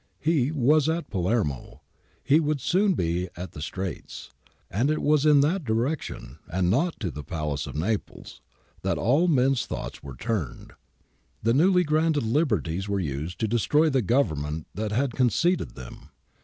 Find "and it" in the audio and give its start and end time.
4.67-4.97